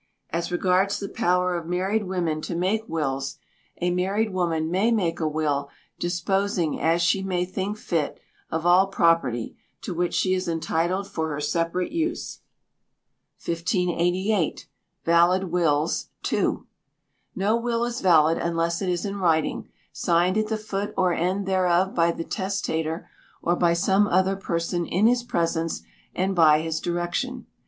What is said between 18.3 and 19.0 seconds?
unless it